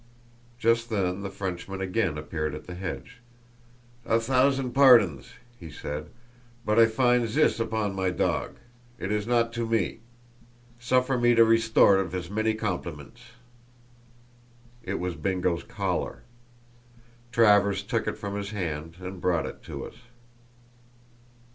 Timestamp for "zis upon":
7.27-7.93